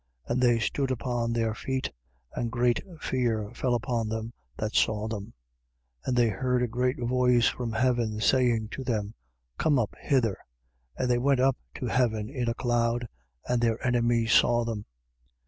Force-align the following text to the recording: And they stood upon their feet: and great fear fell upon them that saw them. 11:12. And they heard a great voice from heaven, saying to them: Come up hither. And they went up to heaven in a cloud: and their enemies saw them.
And 0.25 0.41
they 0.41 0.57
stood 0.57 0.89
upon 0.89 1.31
their 1.31 1.53
feet: 1.53 1.91
and 2.33 2.51
great 2.51 2.81
fear 2.99 3.51
fell 3.53 3.75
upon 3.75 4.09
them 4.09 4.33
that 4.57 4.73
saw 4.73 5.07
them. 5.07 5.25
11:12. 5.25 5.31
And 6.05 6.17
they 6.17 6.29
heard 6.29 6.63
a 6.63 6.67
great 6.67 6.97
voice 6.99 7.47
from 7.49 7.73
heaven, 7.73 8.19
saying 8.19 8.69
to 8.69 8.83
them: 8.83 9.13
Come 9.59 9.77
up 9.77 9.93
hither. 10.01 10.39
And 10.97 11.07
they 11.07 11.19
went 11.19 11.39
up 11.39 11.57
to 11.75 11.85
heaven 11.85 12.31
in 12.31 12.49
a 12.49 12.55
cloud: 12.55 13.07
and 13.47 13.61
their 13.61 13.77
enemies 13.85 14.31
saw 14.33 14.65
them. 14.65 14.85